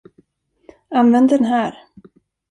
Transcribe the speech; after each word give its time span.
Använd 0.89 1.29
den 1.29 1.45
här. 1.45 1.77